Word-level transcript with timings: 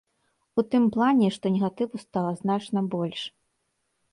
У 0.61 0.63
тым 0.71 0.87
плане, 0.95 1.27
што 1.35 1.45
негатыву 1.57 2.01
стала 2.05 2.33
значна 2.41 2.79
больш. 2.95 3.21